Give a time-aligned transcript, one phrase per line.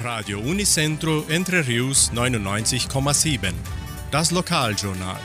[0.00, 3.52] Radio Unicentro Entre Rius 99,7.
[4.12, 5.16] Das Lokaljournal.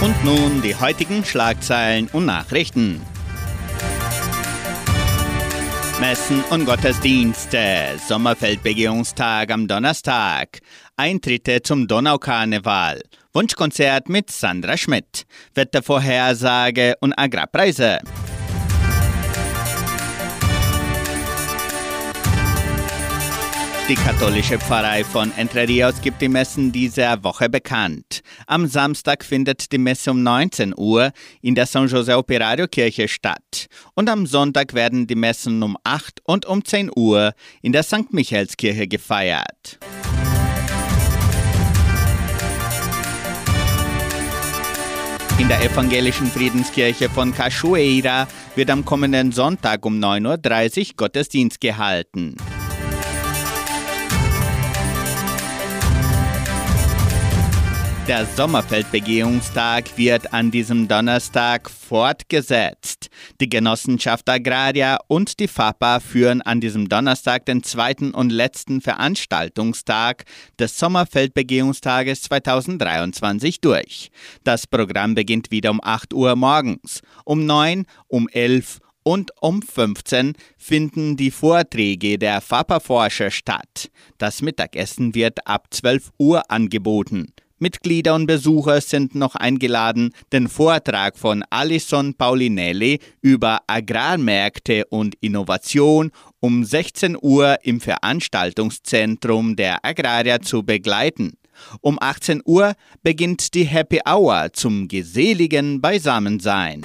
[0.00, 3.00] Und nun die heutigen Schlagzeilen und Nachrichten.
[6.00, 10.60] Messen und Gottesdienste, Sommerfeldbegehungstag am Donnerstag,
[10.96, 13.02] Eintritte zum Donaukarneval,
[13.32, 15.24] Wunschkonzert mit Sandra Schmidt,
[15.54, 17.98] Wettervorhersage und Agrarpreise.
[23.88, 28.22] Die katholische Pfarrei von Entre Rios gibt die Messen dieser Woche bekannt.
[28.46, 33.66] Am Samstag findet die Messe um 19 Uhr in der San José Operario Kirche statt.
[33.94, 38.12] Und am Sonntag werden die Messen um 8 und um 10 Uhr in der St.
[38.12, 39.80] Michaelskirche gefeiert.
[45.38, 52.36] In der evangelischen Friedenskirche von Cachoeira wird am kommenden Sonntag um 9.30 Uhr Gottesdienst gehalten.
[58.12, 63.08] Der Sommerfeldbegehungstag wird an diesem Donnerstag fortgesetzt.
[63.40, 70.24] Die Genossenschaft Agraria und die FAPA führen an diesem Donnerstag den zweiten und letzten Veranstaltungstag
[70.58, 74.10] des Sommerfeldbegehungstages 2023 durch.
[74.44, 77.00] Das Programm beginnt wieder um 8 Uhr morgens.
[77.24, 83.90] Um 9, um 11 und um 15 finden die Vorträge der FAPA-Forscher statt.
[84.18, 87.32] Das Mittagessen wird ab 12 Uhr angeboten.
[87.62, 96.10] Mitglieder und Besucher sind noch eingeladen, den Vortrag von Alison Paulinelli über Agrarmärkte und Innovation
[96.40, 101.34] um 16 Uhr im Veranstaltungszentrum der Agraria zu begleiten.
[101.80, 106.84] Um 18 Uhr beginnt die Happy Hour zum geseligen Beisammensein.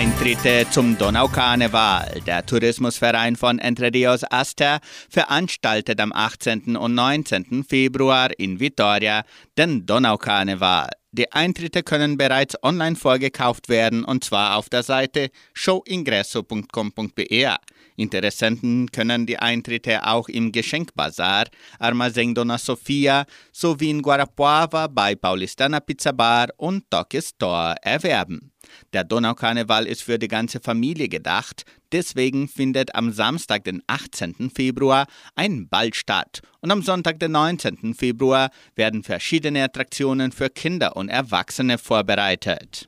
[0.00, 2.22] Eintritte zum Donaukarneval.
[2.26, 4.80] Der Tourismusverein von Entre Rios Aster
[5.10, 6.74] veranstaltet am 18.
[6.74, 7.66] und 19.
[7.68, 9.24] Februar in Vitoria
[9.58, 10.88] den Donaukarneval.
[11.12, 17.56] Die Eintritte können bereits online vorgekauft werden und zwar auf der Seite showingresso.com.br.
[17.96, 21.44] Interessenten können die Eintritte auch im Geschenkbazar
[21.78, 28.50] Armazém Dona Sofia sowie in Guarapuava bei Paulistana Pizza Bar und Tokyo Store erwerben.
[28.92, 34.50] Der Donaukarneval ist für die ganze Familie gedacht, deswegen findet am Samstag, den 18.
[34.54, 37.94] Februar, ein Ball statt und am Sonntag, den 19.
[37.94, 42.86] Februar, werden verschiedene Attraktionen für Kinder und Erwachsene vorbereitet.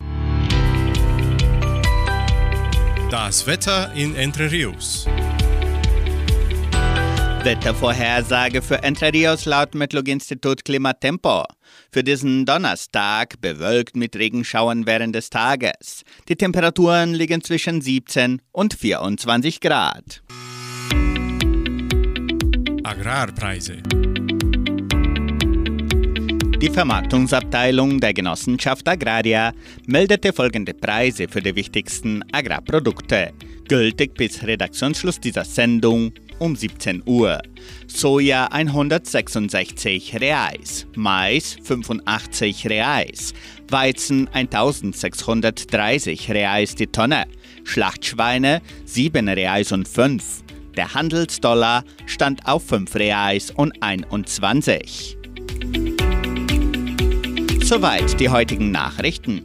[3.11, 5.07] Das Wetter in Entre Rios.
[7.45, 11.43] Wettervorhersage für Entre Rios laut Metlog-Institut Klimatempo.
[11.91, 16.05] Für diesen Donnerstag bewölkt mit Regenschauern während des Tages.
[16.29, 20.23] Die Temperaturen liegen zwischen 17 und 24 Grad.
[22.85, 23.79] Agrarpreise.
[26.61, 29.53] Die Vermarktungsabteilung der Genossenschaft Agraria
[29.87, 33.33] meldete folgende Preise für die wichtigsten Agrarprodukte,
[33.67, 37.41] gültig bis Redaktionsschluss dieser Sendung um 17 Uhr.
[37.87, 43.33] Soja 166 Reais, Mais 85 Reais,
[43.69, 47.27] Weizen 1630 Reais die Tonne,
[47.63, 50.43] Schlachtschweine 7 Reais und 5.
[50.77, 55.17] Der Handelsdollar stand auf 5 Reais und 21.
[57.63, 59.45] Soweit die heutigen Nachrichten.